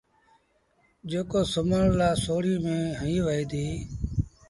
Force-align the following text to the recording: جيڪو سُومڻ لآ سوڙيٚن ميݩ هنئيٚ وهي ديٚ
جيڪو 1.09 1.41
سُومڻ 1.51 1.83
لآ 1.99 2.09
سوڙيٚن 2.23 2.61
ميݩ 2.63 2.95
هنئيٚ 2.99 3.25
وهي 3.25 3.43
ديٚ 3.51 3.75